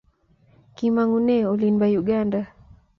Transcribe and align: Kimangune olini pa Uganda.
Kimangune 0.75 1.35
olini 1.51 1.79
pa 1.81 1.87
Uganda. 2.01 2.41